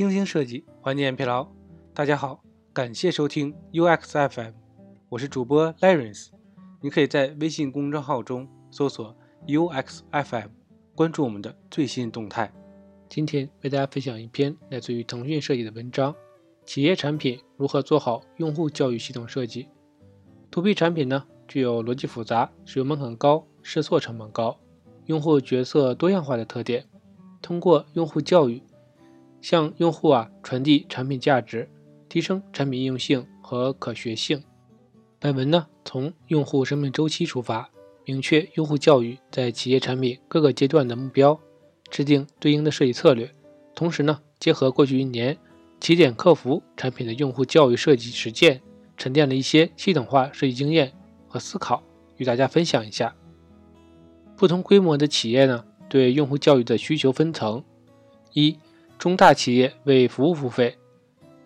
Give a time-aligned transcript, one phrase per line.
[0.00, 1.46] 精心设计，缓解疲劳。
[1.92, 4.54] 大家好，感谢收听 UX FM，
[5.10, 6.38] 我是主播 l a r e n c e。
[6.80, 9.14] 你可以在微信公众号中搜索
[9.46, 10.48] UX FM，
[10.94, 12.50] 关注我们的最新动态。
[13.10, 16.14] 今天为大家分享一篇来自于腾讯设计的文章：
[16.64, 19.68] 企业产品如何做好用户教育系统设计。
[20.50, 24.58] To B 产品呢，具有逻辑复杂、使用门槛高、试错成本高、
[25.04, 26.86] 用户角色多样化的特点。
[27.42, 28.62] 通过用户教育，
[29.40, 31.68] 向用户啊传递产品价值，
[32.08, 34.42] 提升产品应用性和可学性。
[35.18, 37.70] 本文呢从用户生命周期出发，
[38.04, 41.38] 明确用户教育在企业产品各个阶段的目标，
[41.90, 43.30] 制定对应的设计策略。
[43.74, 45.36] 同时呢，结合过去一年
[45.80, 48.60] 起点客服产品的用户教育设计实践，
[48.96, 50.92] 沉淀了一些系统化设计经验
[51.28, 51.82] 和思考，
[52.16, 53.14] 与大家分享一下。
[54.36, 55.64] 不同规模的企业呢？
[55.88, 57.64] 对用户教育的需求分层：
[58.32, 58.56] 一、
[59.00, 60.76] 中大企业为服务付费，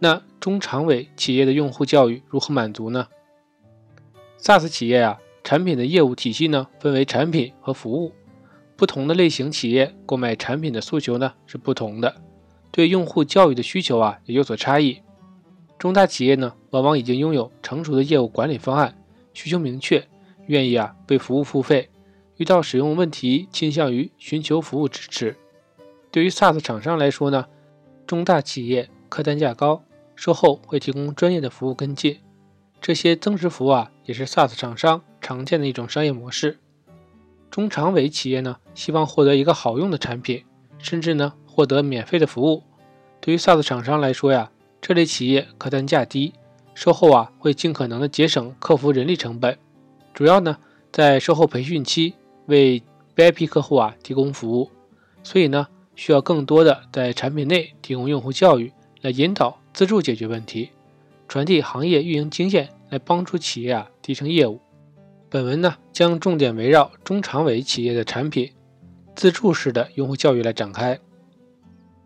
[0.00, 3.06] 那中长尾企业的用户教育如何满足呢
[4.40, 8.12] ？SaaS 企业啊，产品的业务体系呢分为产品和服务，
[8.74, 12.16] 不同的类型企业购买产品的诉求呢是不同的，
[12.72, 15.00] 对用户教育的需求啊也有所差异。
[15.78, 19.00] 中大企业呢往往已经拥有成熟的业务管理方案，
[19.32, 20.04] 需求明确，
[20.48, 21.88] 愿意啊为服务付费。
[22.36, 25.36] 遇到使用问题，倾向于寻求服务支持。
[26.14, 27.44] 对于 SaaS 厂商来说呢，
[28.06, 29.82] 中大企业客单价高，
[30.14, 32.20] 售后会提供专业的服务跟进。
[32.80, 36.60] 这些增值服务啊，也是 SaaS 厂商常见的一种商业模式。
[37.50, 40.44] 中长尾企业呢，希望获得一个好用的产品，
[40.78, 42.62] 甚至呢获得免费的服务。
[43.20, 46.32] 对于 SaaS 厂商来说呀，这类企业客单价低，
[46.74, 49.58] 售后啊会尽可能的节省客服人力成本，
[50.12, 50.58] 主要呢
[50.92, 52.14] 在售后培训期。
[52.46, 52.80] 为
[53.16, 54.70] VIP 客户啊提供服务，
[55.24, 60.70] 所以呢需要更多的在产品内提供用户教育，来引导自助解决问题，
[61.28, 64.60] 传递行业运营经验，来帮助企业啊提升业务。
[65.30, 68.52] 本文呢将重点围绕中长尾企业的产品
[69.16, 70.98] 自助式的用户教育来展开。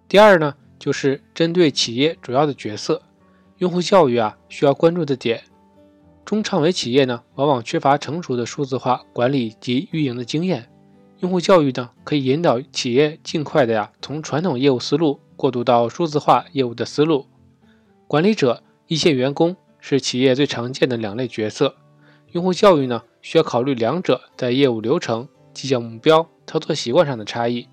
[0.09, 3.03] 第二呢就是针对企业主要的角色，
[3.59, 5.43] 用户教育啊需要关注的点。
[6.25, 10.71] 中长尾企业呢，往往缺乏成熟的数字化管理及运营的经验。
[11.21, 17.27] 用户教育呢，可以引导企业尽快的呀，从传统业务思路过渡到数字化业务的思路。
[18.07, 21.75] 管理者、一线员工是企业最常见的两类角色。
[22.33, 27.69] 用户教育呢，需要考虑两者在业务流程、绩效目标、操作习惯上的差异，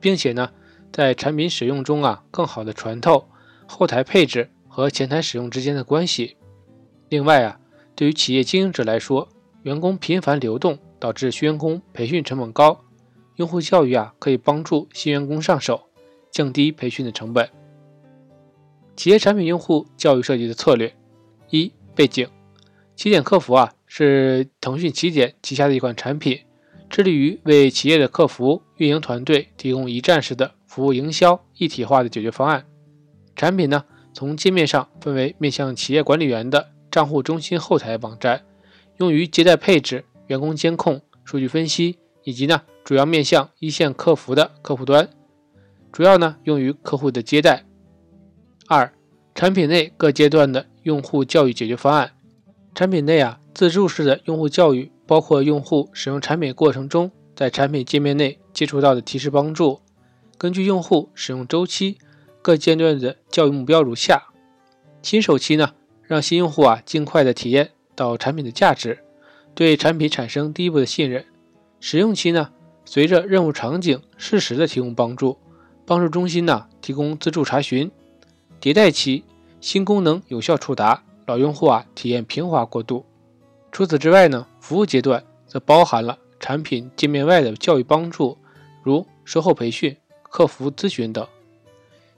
[0.00, 0.50] 并且呢，
[0.90, 3.28] 在产品使用中啊，更好的穿透
[3.66, 6.36] 后台配置和前台使用之间的关系。
[7.08, 7.58] 另外啊。
[7.94, 9.28] 对于企业经营者来说，
[9.64, 12.84] 员工频繁流动导致新员工培训成本高。
[13.34, 15.88] 用户教育啊，可以帮助新员工上手，
[16.30, 17.50] 降低培训的成本。
[18.94, 20.94] 企业产品用户教育设计的策略：
[21.50, 22.28] 一、背景。
[22.94, 26.38] 起点客服啊，是腾讯起点旗下的一款产品，
[26.88, 32.64] 致力于为企业的客服运营团队提供一站式的服务营销一体化的解决方案。
[33.34, 36.68] 产品呢，从界面上分为面向企业管理员的。
[36.92, 38.44] 账户中心后台网站
[38.98, 45.08] 用于接待配置、员工监控、数据分析，以及呢主要面向一线客服的客户端，
[45.90, 47.64] 主要呢用于客户的接待。
[48.66, 48.92] 二、
[49.34, 52.12] 产品内各阶段的用户教育解决方案。
[52.74, 59.80] 产品内啊自助式的用户教育包括用户使用产品过程中在产品界面内接触到的提示帮助。
[60.38, 61.98] 根据用户使用周期，
[62.40, 64.28] 各阶段的教育目标如下：
[65.02, 65.72] 新手期呢。
[66.04, 68.98] 让新用户啊尽快的体验到产品的价值，
[69.54, 71.24] 对产品产生第一步的信任。
[71.80, 72.50] 使用期呢，
[72.84, 75.38] 随着任务场景适时的提供帮助，
[75.84, 77.90] 帮助中心呢提供自助查询。
[78.60, 79.24] 迭代期，
[79.60, 83.04] 新功能有效触达，老用户啊体验平滑过渡。
[83.72, 88.38] 除此之外呢，服务阶段则包含了产品界面外的教育帮助，
[88.82, 91.26] 如售后培训、客服咨询等。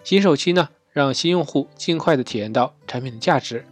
[0.02, 3.64] 新手期呢，让新用户尽快的体验到产品的价值。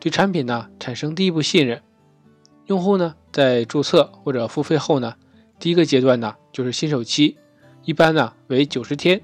[0.00, 1.82] 对产品呢产生第一步信任，
[2.66, 5.14] 用户呢在注册或者付费后呢，
[5.58, 7.36] 第一个阶段呢就是新手期，
[7.84, 9.22] 一般呢为九十天。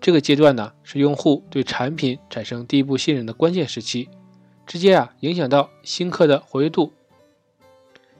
[0.00, 4.10] 这个阶段呢是用户对产品产生第一步信任的关键时期，
[4.66, 6.92] 直接啊影响到新客的活跃度。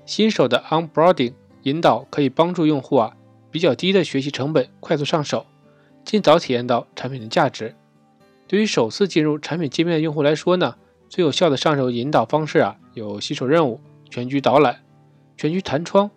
[0.06, 1.34] 新手的 onboarding
[1.64, 3.14] 引导可以帮助用户啊
[3.50, 5.44] 比较低的学习成本快速上手，
[6.05, 7.75] 尽早体验到产品的价值。
[8.49, 10.76] 对于首次进入产品界面的用户来说呢。
[11.06, 13.78] 最有效的上手引导方式啊，有新手任务、
[14.14, 14.84] 全局导览、
[15.37, 16.08] 全局弹窗。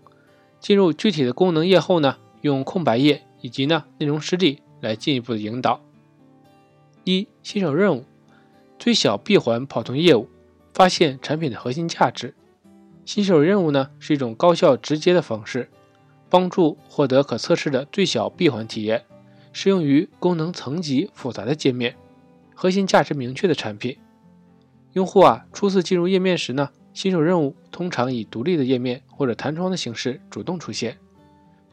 [0.59, 5.81] 进入具体的功能页后呢，用空白页以及呢内容实例来进一步的引导。
[7.05, 8.05] 一、新手任务：
[8.77, 10.29] 最小闭环跑通业务，
[10.75, 12.35] 发现产品的核心价值。
[13.03, 15.71] 新手任务呢是一种高效直接的方式，
[16.29, 19.05] 帮助获得可测试的最小闭环体验，
[19.51, 21.95] 适用于功能层级复杂的界面、
[22.53, 23.97] 核心价值明确的产品。
[24.93, 30.97] 用户啊初次进入页面时呢，新手任务通常以独立的页面或者弹窗的形式主动出现，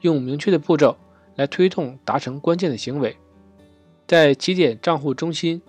[0.02, 0.98] 用明确的步骤
[1.34, 3.16] 来推动达成关键的行为。
[4.06, 5.62] 在起点账户中心，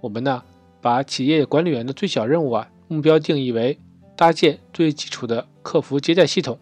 [0.00, 0.42] 我们呢
[0.80, 3.78] 把企业管理员的最小任务啊目标定义为。
[4.16, 6.58] 搭建最基础的客服接待系统，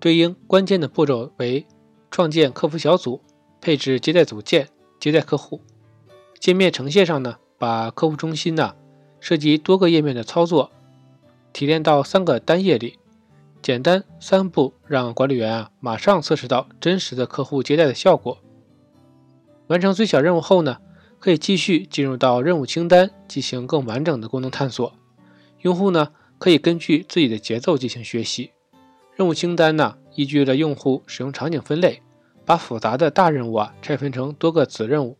[0.00, 1.66] 对应关键的步骤为
[2.10, 3.20] 创建客服小组、
[3.60, 4.66] 配置接待组件、
[4.98, 5.60] 接待客户。
[6.40, 8.74] 界面呈现上呢，把客户中心呢
[9.20, 10.70] 涉及多个页面的操作
[11.56, 12.98] 提炼到三个单页里，
[13.62, 18.36] 简单三步让管理员啊马上测试到真实的客户接待的效果。
[19.68, 20.76] 完成最小任务后呢，
[21.18, 24.92] 可以继续进入到任务清单进行更完整的功能探索。
[25.62, 26.10] 用户呢。
[26.38, 28.50] 可以根据自己的节奏进行学习。
[29.14, 32.02] 任务清单呢，依据了用户使用场景分类，
[32.44, 35.16] 把复杂的大任务啊拆分成多个子任务，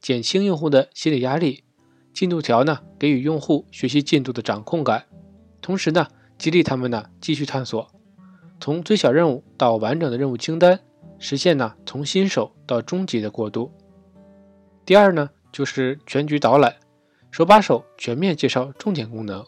[0.00, 1.64] 减轻用户的心理压力。
[2.14, 5.04] 进度条呢，给予用户学习进度的掌控感，
[5.64, 6.06] 同时呢，
[6.36, 7.90] 激励他们呢继续探索。
[8.60, 10.78] 从最小任务到完整的任务清单，
[11.18, 13.72] 实现呢从新手到中级的过渡。
[14.84, 16.76] 第二呢，就是全局导览，
[17.30, 19.42] 手把手全面介绍重点功能。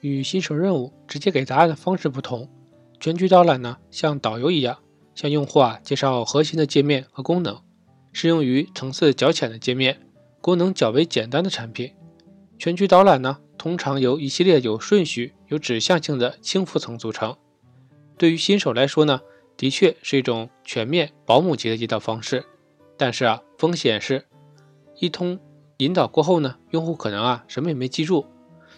[0.00, 2.50] 与新手任务直接给答案的方式不同，
[2.98, 4.76] 全局导览呢，像导游一样，
[5.14, 7.56] 向用户啊介绍核心的界面和功能，
[8.12, 10.08] 适用于层次较浅的界面、
[10.40, 11.92] 功能较为简单的产品。
[12.58, 17.36] 全局导览呢，通常由一系列有顺序、有指向性的轻浮层组成。
[18.16, 19.20] 对于新手来说呢，
[19.56, 22.44] 的确是一种全面保姆级的引导方式，
[22.96, 24.24] 但是啊，风险是，
[24.98, 25.38] 一通
[25.78, 28.26] 引导过后呢，用户可能啊什么也没记住。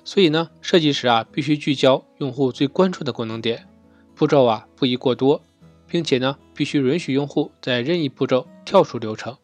[0.04, 3.68] 所以呢，设计时啊，必须聚焦用户最关注的功能点，
[4.14, 5.40] 步骤啊不宜过多，
[5.86, 9.36] 并且呢，必须允许用户在任意步骤跳出流程。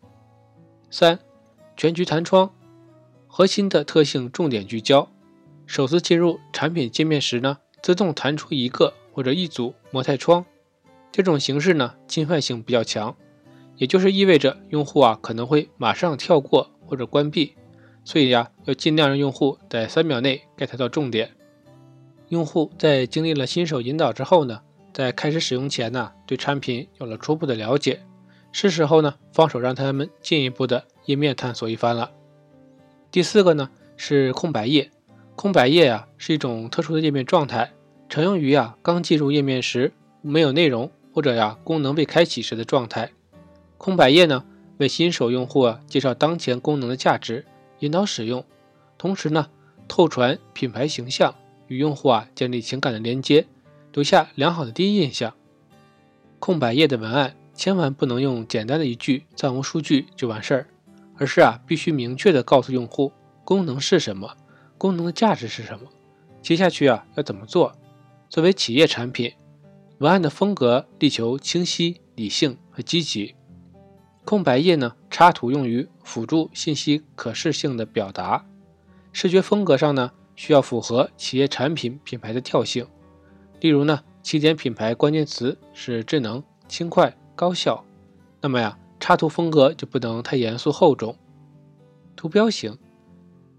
[0.90, 1.18] 三、
[1.76, 2.50] 全局弹窗，
[3.36, 5.10] 核心的特性重点聚焦。
[5.66, 10.44] 首次进入产品界面时呢，自动弹出一个或者一组模态窗，
[11.10, 13.16] 这种形式呢，侵犯性比较强，
[13.76, 17.56] 也就是意味着用户啊可能会马上跳过或者关闭。
[18.04, 21.32] 所以呀，要尽量让用户在三秒内 get 到重点。
[22.28, 24.60] 用户在经历了新手引导之后呢，
[24.92, 28.00] 在开始使用前呢，对产品有了初步的了解，
[28.52, 32.12] 是时候呢，放手让他们进一步的页面探索一番了。
[33.14, 34.90] 第四个呢是空白页，
[35.36, 37.72] 空白页啊是一种特殊的页面状态，
[38.08, 43.12] 常用于啊刚进入页面时没有内容或者呀功能未开启时的状态。
[43.78, 44.44] 空白页呢
[44.78, 47.44] 为新手用户啊介绍当前功能的价值。
[47.78, 48.44] 引导使用，
[48.98, 49.48] 同时呢，
[49.86, 51.36] 透传品牌形象，
[51.68, 53.46] 与用户啊建立情感的连接，
[53.92, 55.32] 留下良好的第一印象。
[56.40, 60.66] 空白页的文案千万不能用简单的一句“暂无数据”就完事儿，
[61.16, 63.12] 而是啊必须明确的告诉用户
[63.44, 64.36] 功能是什么，
[64.78, 65.88] 功能的价值是什么，
[66.42, 67.72] 接下去啊要怎么做。
[68.28, 69.32] 作为企业产品，
[69.98, 73.34] 文案的风格力求清晰、理性和积极。
[74.24, 78.44] 空白页呢，插图用于辅助信息可视性的表达。
[79.12, 82.86] 视觉风格上呢，需要符合企业产品品牌的调性。
[83.60, 87.84] 例如呢，起点品牌关键词是智能、轻快、高效，
[88.40, 91.14] 那么呀，插图风格就不能太严肃厚重。
[92.16, 92.78] 图标型，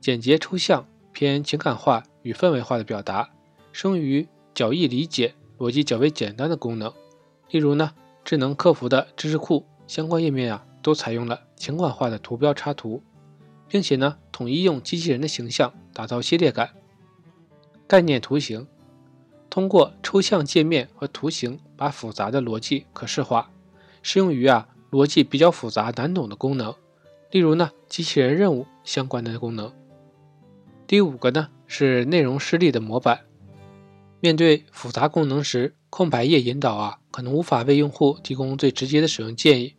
[0.01, 3.29] 简洁抽象，偏情感化与氛围化的表达，
[3.71, 6.91] 适用于较易理解、逻辑较为简单的功能。
[7.51, 9.63] 例如呢，智能客服的知识库。
[9.85, 13.03] 相关页面啊，都采用了情感化的图标插图，
[13.67, 16.71] 并且呢，统一用机器人的形象打造系列感。
[17.85, 18.65] 概念图形
[19.47, 23.51] 通过抽象界面和图形，把复杂的逻辑可视化，
[24.01, 26.73] 适用于啊逻辑比较复杂难懂的功能，
[27.29, 29.69] 例如呢机器人任务相关的功能。
[30.87, 33.19] 第五个呢是内容示例的模板，
[34.21, 36.99] 面对复杂功能时，空白页引导啊。
[37.11, 39.75] 可能无法为用户提供最直接的使用建议，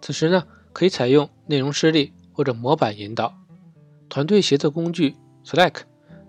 [0.00, 3.34] 此时呢，可以采用内容示例或者模板引导。
[4.08, 5.82] 团队协作工具 Slack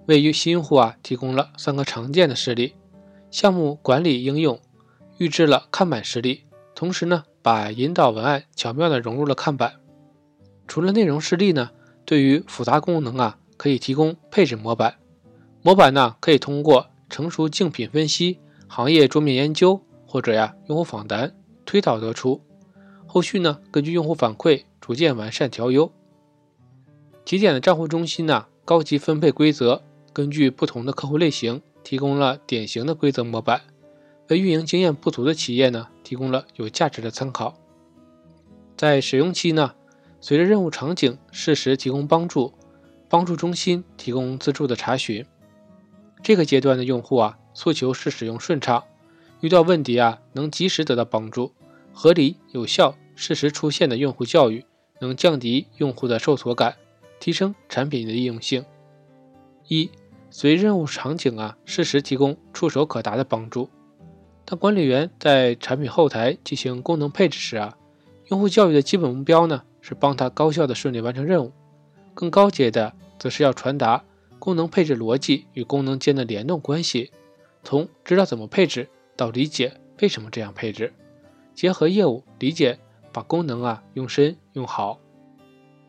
[0.08, 2.74] 为新用户啊提供了三个常见的示例。
[3.30, 4.60] 项目管理应用
[5.20, 6.44] 预制了看板示例，
[6.74, 9.74] 同时呢，把引导文案巧妙地融入了看板。
[10.68, 11.72] 除了内容示例呢，
[12.06, 14.96] 对于复杂功能啊，可以提供配置模板。
[15.62, 19.82] 模板呢，可以通过成熟竞品分析、行业桌面研究。
[20.08, 21.34] 或者呀，用户访谈
[21.66, 22.42] 推导得出，
[23.08, 25.90] 后续呢，根据用户反馈逐渐完善调优。
[27.24, 29.82] 起点的账户中心呢，高级分配规则
[30.12, 33.62] 根据不同的客户类型提供了典型的规则模板，
[34.32, 37.54] 为运营经验不足的企业呢提供了有价值的参考。
[38.78, 39.76] 在使用期呢，
[40.22, 42.54] 随着任务场景适时提供帮助，
[43.10, 45.26] 帮助中心提供自助的查询。
[46.24, 48.86] 这个阶段的用户啊，诉求是使用顺畅，
[49.42, 51.52] 遇到问题啊能及时得到帮助，
[51.94, 52.96] 合理有效。
[53.14, 54.66] 适时出现的用户教育
[55.00, 56.78] 能降低用户的受挫感，
[57.20, 58.64] 提升产品的易用性。
[59.68, 59.92] 一、
[60.32, 63.70] 随任务场景啊，适时提供触手可达的帮助。
[64.52, 67.78] 当管理员在产品后台进行功能配置时啊，
[68.28, 71.54] 用户教育的基本目标呢是帮他高效的顺利完成任务。
[72.14, 74.04] 更高阶的则是要传达
[74.40, 77.12] 功能配置逻辑与功能间的联动关系，
[77.64, 80.92] 从知道怎么配置到理解为什么这样配置，
[81.56, 82.78] 结合业务理解。
[83.14, 84.98] 把功能啊用深用好，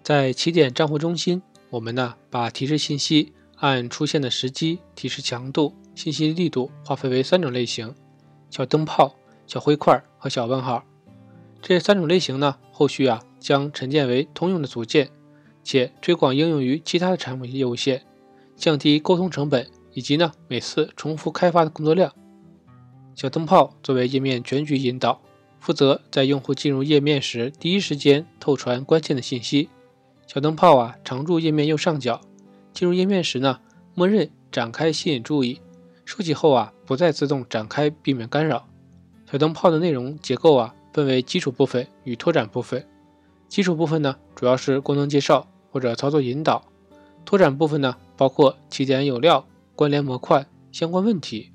[0.02, 1.40] 在起点账户中心，
[1.70, 7.94] 我们呢把提示信息按出现的时机、提示强度、信息力度划分为三种类型：
[8.52, 9.14] 小灯泡、
[9.46, 10.84] 小灰块和小问号。
[11.62, 15.10] 这三种类型呢，后续啊将沉淀为通用的组件，
[15.64, 18.04] 且推广应用于其他的产品业务线，
[18.54, 22.12] 降低沟通成本以及呢每次重复开发的工作量。
[23.14, 25.18] 小灯泡作为页面全局引导。
[25.58, 29.70] 负责在用户进入页面时第一时间透传关键的信息。
[30.26, 32.20] 小灯泡啊，常驻页面右上角。
[32.74, 33.60] 进入页面时呢，
[33.94, 35.60] 默认展开吸引注意。
[36.12, 38.68] 收起后啊，不再自动展开，避免干扰。
[39.30, 42.86] 小灯泡的内容结构啊，分为基础部分与拓展部分。
[43.48, 46.62] 基础部分呢，主要是功能介绍或者操作引导。
[47.24, 51.50] 拓展部分呢，包括起点有料、关联模块、相关问题。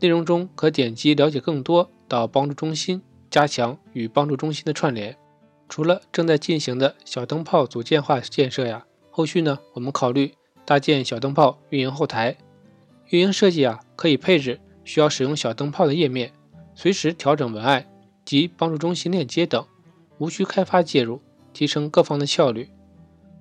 [0.00, 3.02] 内容中可点击了解更多到帮助中心。
[3.30, 5.14] 加强与帮助中心的串联。
[5.68, 10.32] 除了正在进行的小灯泡组件化建设呀，后续呢，我们考虑
[10.64, 12.38] 搭建小灯泡运营后台。
[13.10, 16.32] 运营设计啊，可以配置需要使用小灯泡的页面，
[16.74, 17.86] 随时调整文案
[18.24, 19.64] 及帮助中心链接等，
[20.18, 21.20] 无需开发介入，
[21.52, 22.70] 提升各方的效率。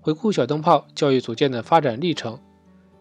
[0.01, 2.39] 回顾小灯泡教育组件的发展历程，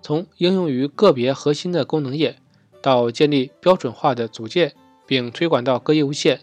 [0.00, 2.36] 从应用于个别核心的功能页，
[2.80, 6.40] 到建立标准化的组件，并推广到各业务线。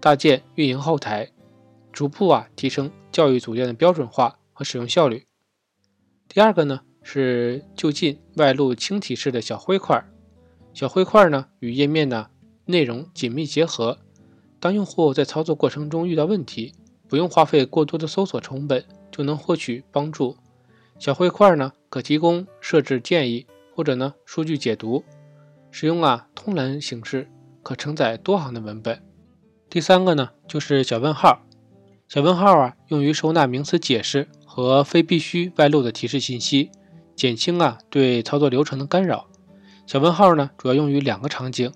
[0.00, 1.30] 搭建运营后台，
[1.92, 5.24] 逐步啊提升教育组件的标准化和使用效率。
[6.26, 10.04] 第二个呢是就近外露轻提示的小灰块，
[10.72, 12.28] 小灰块呢与页面呢
[12.64, 13.98] 内容紧密结合。
[14.60, 16.72] 当用户在操作过程中遇到问题，
[17.08, 20.36] 不用花费过多的搜索成本就能获取帮助。
[20.98, 25.02] 小灰块呢可提供设置建议或者呢数据解读，
[25.70, 27.28] 使用啊通栏形式，
[27.62, 29.02] 可承载多行的文本。
[29.68, 31.42] 第三个呢，就是小问号。
[32.06, 36.70] 小问号啊，用于收纳名词解释和非必须外露的提示信息，
[37.14, 39.28] 减轻啊对操作流程的干扰。
[39.86, 41.72] 小问号呢，主要用于两个场景：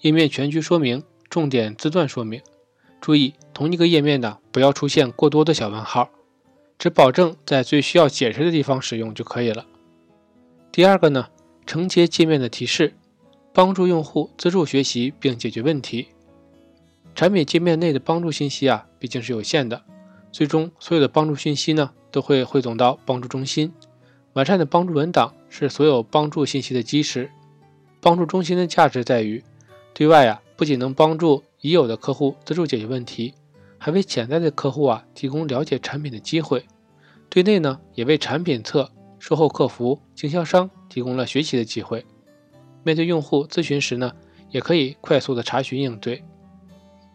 [0.00, 2.40] 页面全局说明、重点字段说明。
[3.00, 6.10] 注意，同一个页面呢，不要出现过多的小问号，
[6.78, 9.64] 只保证在最需要解释的地方使用就可以了。
[10.72, 11.28] 第二个呢，
[11.66, 12.94] 承接界面的提示，
[13.52, 16.08] 帮助用户自助学习并解决问题。
[17.14, 19.82] 产品界面内的帮助信息啊，毕竟是有限的，
[20.30, 23.72] 最终所有的帮助信息呢，都会汇总到帮助中心。
[24.36, 27.30] 完善的帮助文档是所有帮助信息的基石。
[28.02, 29.42] 帮助中心的价值在于，
[29.94, 33.32] 对外啊，不仅能帮助已有的客户自助解决问题，
[33.78, 36.60] 还为潜在的客户啊提供了解产品的机会；
[37.30, 42.04] 对内呢，也为产品侧、售后客服、经销商提供了学习的机会。
[42.84, 44.12] 面对用户咨询时呢，
[44.50, 46.22] 也可以快速的查询应对。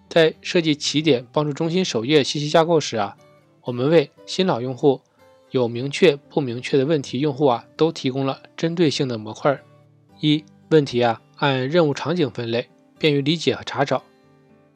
[0.09, 3.15] 在设计起点帮助中心首页信息架构时啊，
[3.61, 5.01] 我们为新老用户、
[5.51, 9.61] 有明确不明确的问题用户啊，都提供了针对性的模块。
[10.19, 14.01] 一、问题啊，按任务场景分类，便于理解和查找。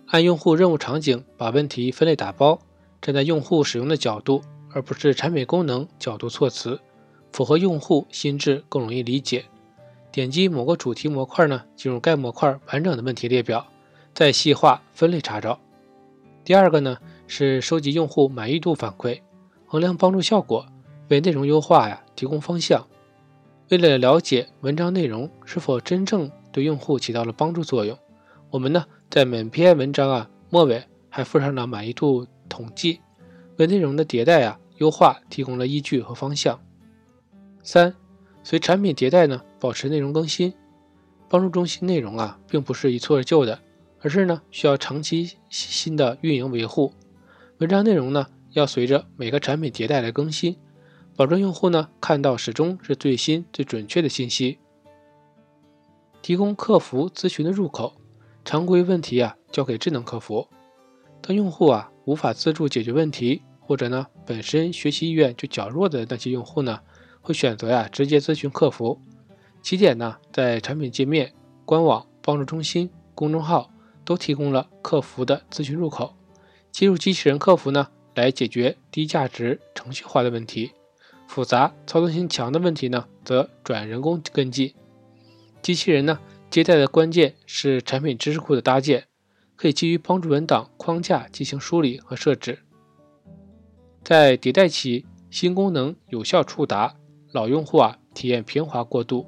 [0.07, 2.59] 按用户任务场景把问题分类打包，
[3.01, 4.41] 站在用户使用的角度，
[4.71, 6.79] 而不是产品功能角度措辞，
[7.31, 9.45] 符合用户心智，更容易理解。
[10.11, 13.65] 点击某个主题模块呢，进入该模块完整的问题列表。
[14.13, 15.59] 再细化分类查找。
[16.45, 19.19] 第二个呢是收集用户满意度反馈，
[19.75, 20.65] 衡量帮助效果，
[21.09, 22.87] 为内容优化呀提供方向。
[23.67, 27.99] 为了了解文章内容是否真正对用户起到了帮助作用，
[28.49, 33.01] 我们呢在每篇文章啊末尾还附上了满意度统计，
[33.57, 36.57] 为内容的迭代啊优化提供了依据和方向。
[37.61, 37.93] 三，
[38.41, 40.53] 随产品迭代呢保持内容更新，
[41.27, 43.59] 帮助中心内容啊并不是一蹴而就的。
[43.99, 46.93] 而是呢，需要长期新的运营维护，
[47.57, 50.55] 文章内容呢要随着每个产品迭代来更新，
[51.17, 54.59] 保证用户呢看到始终是最新、最准确的信息。
[56.21, 57.97] 提供客服咨询的入口，
[58.45, 60.47] 常规问题啊交给智能客服。
[61.21, 66.79] 当用户啊无法自助解决问题，或者呢本身学习意愿就较弱的那些用户呢，
[67.19, 69.01] 会选择呀直接咨询客服。
[69.61, 71.33] 起点呢在产品界面、
[71.65, 73.69] 官网、帮助中心、公众号
[74.05, 76.15] 都提供了客服的咨询入口，
[76.71, 80.71] 接入机器人客服呢来解决低价值程序化的问题，
[81.27, 84.73] 复杂操作性强的问题呢则转人工跟进。
[85.61, 86.19] 机器人呢，
[86.49, 89.05] 接待的关键是产品知识库的搭建，
[89.55, 92.59] 可以基于帮助文档框架进行梳理和设置。
[94.03, 96.95] 在迭代期，新功能有效触达，
[97.31, 99.25] 老用户啊体验平滑过渡。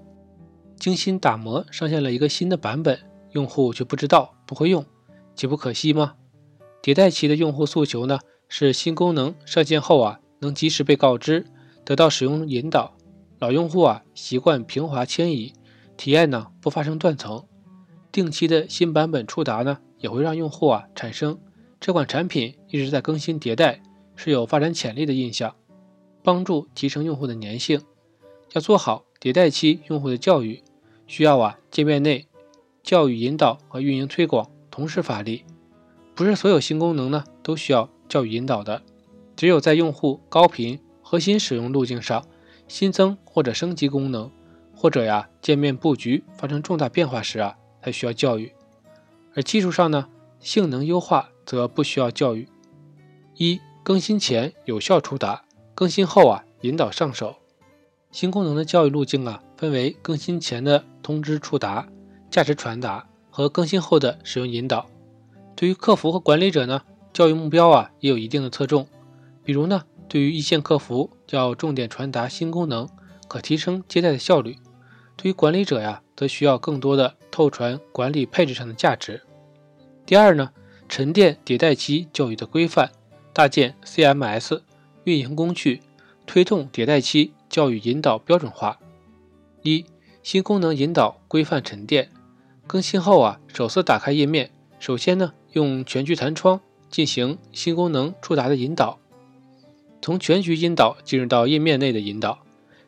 [0.80, 3.00] 精心打磨上线了一个新的版本，
[3.32, 4.86] 用户却不知道不会用，
[5.36, 6.14] 岂不可惜吗？
[6.84, 11.46] 迭代期的用户诉求呢，是新功能上线后啊能及时被告知，
[11.84, 12.96] 得到使用引导。
[13.40, 15.54] 老用户啊习惯平滑迁移。
[15.96, 17.46] 体验呢不发生断层，
[18.12, 21.40] 定期的新版本触达呢也会让用户啊产生
[21.80, 23.82] 这款产品一直在更新迭代，
[24.16, 25.56] 是有发展潜力的印象，
[26.24, 27.82] 帮助提升用户的粘性。
[28.54, 30.64] 要做好迭代期用户的教育，
[31.08, 32.28] 需要啊界面内
[32.84, 35.44] 教育引导和运营推广同时发力。
[36.14, 38.82] 不是所有新功能呢都需要教育引导的，
[39.36, 42.26] 只有在用户高频核心使用路径上
[42.68, 44.32] 新增或者升级功能。
[44.80, 48.52] 或者呀，界面布局发生重大变化时啊，才需要教育；
[49.34, 50.08] 而技术上呢，
[50.40, 52.48] 性能优化则不需要教育。
[53.38, 57.38] 一、更新前有效触达，更新后啊引导上手。
[58.12, 61.88] 新功能的教育路径啊，分为更新前的通知触达、
[62.30, 64.86] 价值传达和更新后的使用引导。
[65.56, 66.84] 对于客服和管理者呢，
[67.18, 68.88] 教育目标啊也有一定的侧重。
[69.44, 72.88] 比如呢，对于一线客服，要重点传达新功能，
[73.28, 74.58] 可提升接待的效率。
[75.16, 79.24] 对于管理者呀，则需要更多的透传管理配置上的价值。
[80.06, 80.52] 第二呢，
[80.88, 82.92] 沉淀迭代期教育的规范，
[83.34, 84.62] 搭建 CMS
[85.06, 85.82] 运营工具，
[86.28, 88.78] 推动迭代期教育引导标准化。
[89.64, 89.84] 一
[90.22, 92.12] 新功能引导规范沉淀，
[92.68, 99.00] 更新后啊，首次打开页面，首先呢，用全局弹窗进行新功能触达的引导，
[100.02, 102.40] 从全局引导进入到页面内的引导。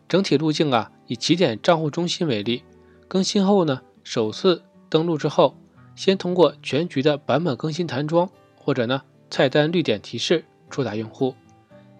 [0.07, 2.63] 整体路径啊，以起点账户中心为例，
[3.07, 5.55] 更新后呢，首次登录之后，
[5.95, 11.35] 先通过全局的版本更新弹窗或者呢菜单绿点提示触达用户，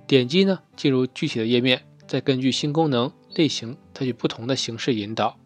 [0.08, 5.38] 点击呢进入具体的页面，再根据新功能类型采取不同的形式引导。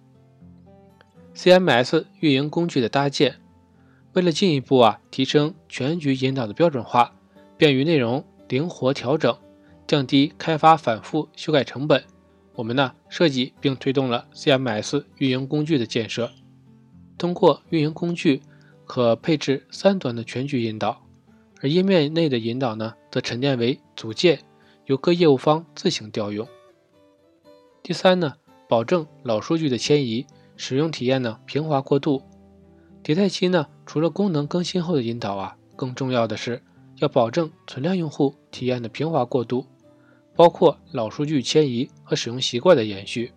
[1.36, 3.36] CMS 运营工具的搭建，
[4.14, 7.14] 为了进一步啊提升全局引导的标准化，
[7.58, 9.36] 便于内容灵活调整，
[9.88, 12.04] 降低开发反复修改成本。
[12.56, 16.30] 我们呢设计并推动了 CMS 运营工具的建设。
[17.18, 18.42] 通过运营工具，
[18.86, 21.04] 可配置三端的全局引导，
[21.62, 24.40] 而页面内的引导呢，则沉淀为组件，
[24.86, 26.48] 由各业务方自行调用。
[27.82, 28.36] 第三呢，
[28.70, 32.22] 保证老数据的迁移，使用体验呢平滑过渡。
[33.04, 36.64] 迭代期呢，除了功能更新后的引导啊，更重要的是
[36.98, 39.66] 要保证存量用户体验的平滑过渡。
[40.36, 43.34] 包括老数据迁移和使用习惯的延续。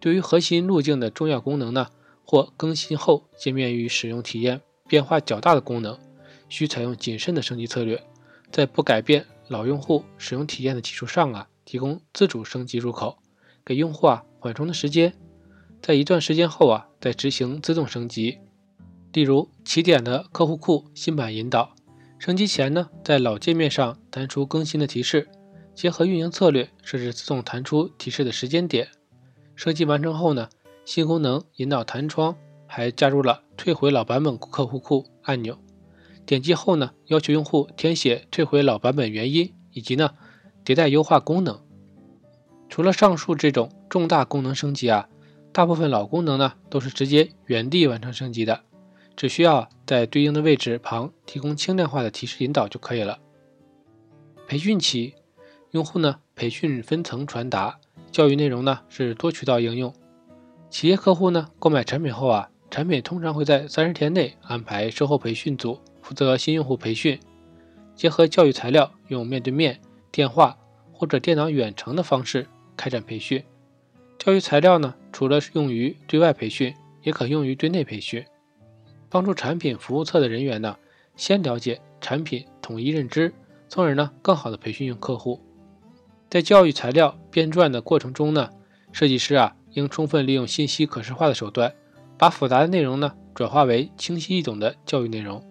[0.00, 1.86] 对于核心路径的重要功能呢，
[2.24, 5.96] 或更新后界面与使用体验变化较大的功能，
[6.48, 8.02] 需采用谨慎的升级策略，
[8.50, 13.18] 在不改变老用户使用体验的基础上啊，提供自主升级入口，
[13.64, 15.14] 给用户啊缓冲的时间，
[15.80, 18.38] 在一段时间后啊再执行自动升级。
[19.12, 21.74] 例如起点的客户库新版引导，
[22.18, 25.28] 升级前呢，在老界面上弹出更新的提示。
[25.72, 28.88] 结合运营策略设置自动弹出提示的时间点，
[29.54, 30.50] 升级完成后呢，
[30.84, 35.58] 新功能引导弹窗还加入了退回老版本客户库按钮，
[36.26, 40.10] 点击后呢，要求用户填写退回老版本原因以及呢
[40.64, 41.58] 迭代优化功能。
[42.68, 45.08] 除了上述这种重大功能升级啊，
[45.52, 48.64] 大部分老功能呢都是直接原地完成升级的，
[49.16, 53.18] 只需要在对应的位置旁提供轻量化的提示引导就可以了。
[54.46, 55.14] 培训期。
[55.72, 57.78] 用户呢，培训分层传达，
[58.10, 59.94] 教育内容呢是多渠道应用。
[60.68, 67.20] 企业客户呢购买产品后啊，产品通常会在三十天内安排售后培训组负责新用户培训，
[67.94, 70.58] 结合教育材料，用面对面、电话
[70.92, 73.40] 或者电脑远程的方式开展培训。
[74.18, 78.24] 教育材料呢，除了用于对外培训，也可用于对内培训，
[79.10, 80.76] 帮助产品服务侧的人员呢
[81.16, 83.34] 先了解产品，统一认知，
[83.68, 85.40] 从而呢更好的培训用客户。
[86.30, 88.48] 在教育材料编撰的过程中呢，
[88.92, 91.74] 设计师啊应充分利用信息可视化的手段，
[92.16, 95.44] 把复杂的内容呢转化为清晰易懂的教育内容，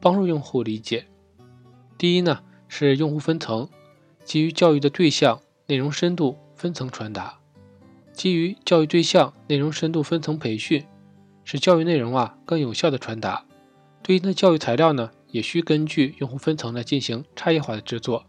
[0.00, 1.06] 帮助用户理解。
[1.96, 3.68] 第一呢是用户分层，
[4.24, 7.38] 基于教育的对象、内容深度分层传达。
[8.12, 10.84] 基于教育对象、内容深度分层培训，
[11.46, 13.44] 使教育内容啊更有效的传达。
[14.02, 18.26] 对应的教育材料呢，也需根据用户分层来进行差异化的制作。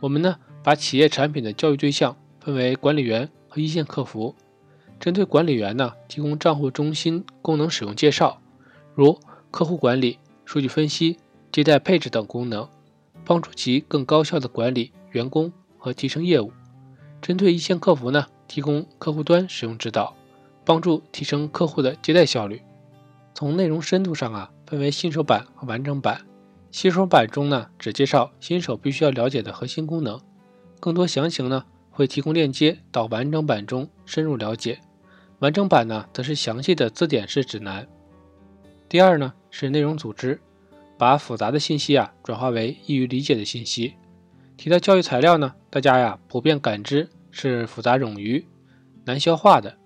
[0.00, 0.36] 我们呢？
[0.62, 4.34] 把企业产品的教育对象分为管理员和一线客服。
[4.98, 8.40] 针对管理员呢，提供账户中心功能使用介绍，
[8.94, 9.18] 如
[9.50, 11.16] 客户管理、数据分析、
[11.50, 12.68] 接待配置等功能，
[13.24, 16.52] 帮助其更高效的管理员工和提升业务。
[17.22, 20.14] 针对一线客服呢，提供客户端使用指导，
[20.70, 22.62] 帮助提升客户的接待效率。
[23.34, 26.24] 从内容深度上啊，分为新手版和完整版。
[26.70, 30.20] 新手版中呢，只介绍新手必须要了解的核心功能。
[30.78, 34.78] 更多详情呢，会提供链接到完整版中深入了解。
[35.40, 37.84] 完整版呢，则是详细的字典式指南。
[38.88, 40.40] 第二呢，是内容组织，
[40.96, 43.94] 把复杂的信息啊转化为易于理解的信息。
[44.56, 48.46] 提到教育材料呢，大家呀普遍感知是复杂冗余、
[49.04, 49.79] 难消化的。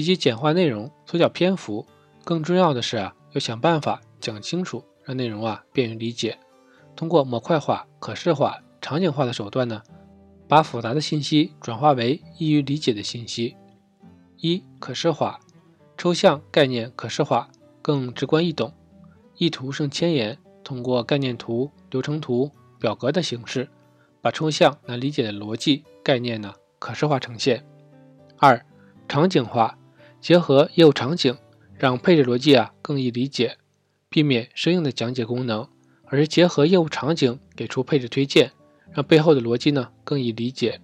[0.00, 1.84] 比起简化内容、缩小篇幅，
[2.24, 6.38] 更重要的是啊，要想办法讲清楚，让内容啊便于理解。
[6.96, 9.82] 通过模块化、可视化、场景化的手段呢。
[10.48, 13.54] 把复杂的信息转化为易于理解的信息。
[14.38, 15.38] 一、可视化，
[15.98, 17.50] 抽象概念可视化，
[17.82, 18.72] 更直观易懂。
[19.36, 23.68] 意图胜千言，通过概念图、流程图、表格的形式，
[24.22, 27.62] 把抽象难理解的逻辑概念呢可视化呈现。
[28.38, 28.64] 二、
[29.06, 29.76] 场景化，
[30.20, 31.36] 结合业务场景，
[31.78, 33.56] 让配置逻辑啊更易理解，
[34.08, 35.66] 避免生硬的讲解功能，
[36.04, 38.52] 而是结合业务场景给出配置推荐。
[38.92, 40.80] 让背后的逻辑呢更易理解。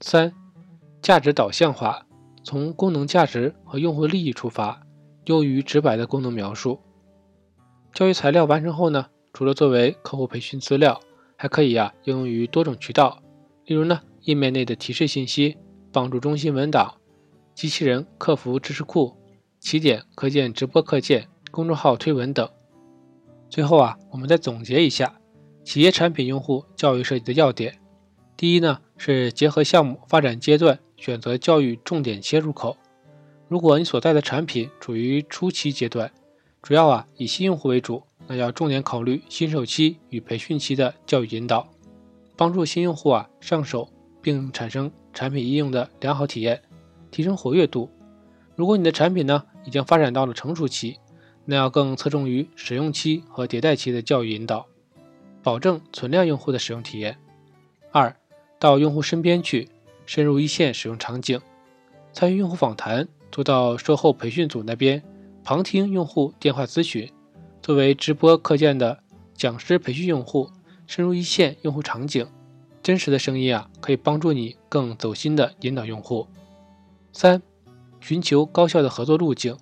[0.00, 0.32] 三、
[1.02, 2.06] 价值导向化，
[2.42, 4.80] 从功能价值和用户利益出发，
[5.26, 6.80] 优于直白的功能描述。
[7.92, 10.98] 教育材料完成后呢，除了作为客户培训资料，
[11.36, 13.22] 还可以呀应用于多种渠道，
[13.66, 15.58] 例如呢页面内的提示信息、
[15.92, 16.94] 帮助中心文档、
[17.58, 19.16] 机器人客服知识库、
[19.58, 22.48] 起点课件直播课件、公众号推文等。
[23.50, 25.18] 最后啊，我们再总结一下。
[25.64, 27.80] 企业产品用户教育设计的要点，
[28.36, 32.76] 第一呢是结合项目发展阶段选择教育重点切入口。
[33.48, 36.12] 如果你所在的产品处于初期阶段，
[36.62, 41.66] 主要啊以新用户为主，那要重点考虑新手期与培训期的教育引导，
[42.36, 43.88] 帮助新用户啊上手
[44.22, 46.62] 并产生产品应用的良好体验，
[47.10, 47.90] 提升活跃度。
[48.54, 50.98] 如果你的产品呢已经发展到了成熟期，
[51.44, 54.66] 那要更侧重于使用期和迭代期的教育引导。
[55.42, 57.16] 保证存量用户的使用体验。
[57.90, 58.14] 二，
[58.58, 59.68] 到用户身边去，
[60.04, 61.40] 深入一线使用场景，
[62.12, 65.02] 参与用户访谈，做到售后培训组那边
[65.44, 67.10] 旁听用户电话咨询，
[67.62, 68.98] 作为直播课件的
[69.32, 70.50] 讲师培训用户，
[70.86, 72.26] 深入一线用户场景，
[72.82, 76.26] 真实的声音啊，可以帮助你更走心的引导用户。
[77.12, 77.42] 三，
[78.00, 79.56] 寻求高效的合作路径，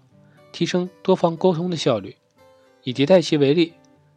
[0.52, 2.16] 提升多方沟通的效率。
[2.82, 3.72] 以迭代期为例。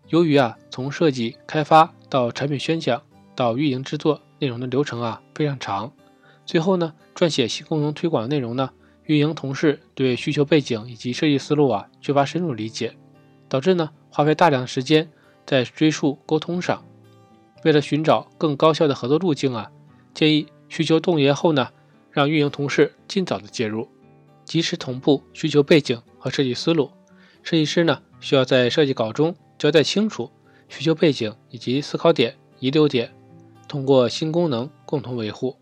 [0.10, 3.00] 由于啊，从设计开发到产品宣讲
[3.36, 5.94] 到运营制作内容的流程啊非常长，
[6.48, 8.72] 最后呢，撰写新功能推广的内容呢，
[9.04, 12.98] 运营同事对需求背景以及设计思路啊缺乏深入理解，
[13.48, 15.08] 导致呢花费大量的时间
[15.46, 16.84] 在追溯沟通上。
[17.64, 19.70] 为了寻找更高效的合作路径啊，
[20.16, 21.70] 建议需求动员后呢，
[22.12, 23.88] 让运营同事尽早的介入，
[24.46, 26.92] 及时同步需求背景和设计思路。
[27.44, 29.36] 设计师呢，需要在设计稿中。
[29.58, 30.32] 交代清楚
[30.70, 33.14] 需求背景以及思考点、遗留点，
[33.68, 35.58] 通过新功能共同维护。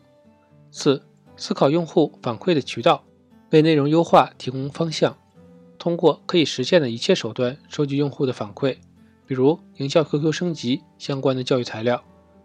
[0.69, 1.01] 四、
[1.35, 3.03] 思考用户反馈的渠道，
[3.49, 5.17] 为内容优化提供方向。
[5.79, 8.77] 通过可以实现的一切手段收集用户的反馈，
[9.25, 12.03] 比如营销 QQ 升级相关的教育材料。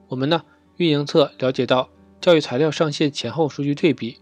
[0.09, 0.43] 我们呢，
[0.79, 1.91] 运营侧了解到
[2.23, 4.17] 教育材料上线前后数据对比，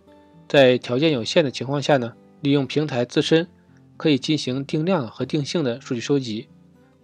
[0.48, 3.46] 在条件有限的情况下呢，利用平台自身
[3.98, 6.48] 可以进行定量和定性的数据收集。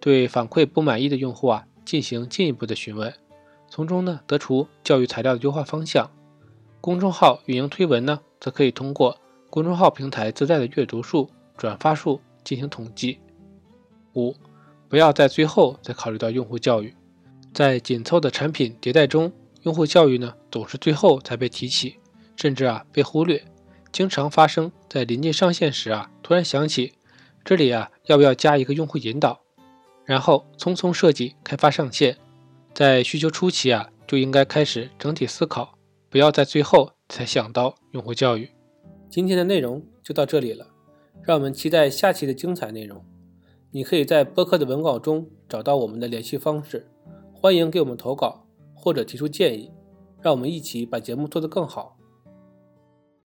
[0.00, 3.12] 对反馈不满意的用户啊，进行进一步的询问，
[3.68, 6.11] 从中呢得出教育材料的优化方向。
[6.80, 9.18] 公众号运营推文呢，则可以通过
[9.50, 11.28] 公众号平台自带的阅读数、
[11.59, 13.18] 转发数进行统计。
[14.14, 14.35] 五，
[14.88, 16.94] 不要在最后再考虑到用户教育，
[17.52, 19.30] 在紧凑的产品迭代中，
[19.66, 21.96] 用户教育呢总是最后才被提起
[22.37, 23.44] 甚至啊被忽略。
[23.90, 26.92] 经常发生在临近上线时啊突然想起
[27.44, 29.40] 这里啊要不要加一个用户引导？
[30.05, 32.16] 然后匆匆设计开发上线
[32.72, 35.76] 在需求初期啊就应该开始整体思考
[36.09, 38.48] 不要在最后才想到用户教育。
[39.11, 40.64] 今天的内容就到这里了
[41.24, 43.05] 让我们期待下期的精彩内容。
[43.72, 46.87] 你可以在播客的文稿中找到我们的联系方式
[47.33, 48.45] 欢迎给我们投稿
[48.87, 49.68] 或者提出建议
[50.22, 51.95] 让我们一起把节目做得更好。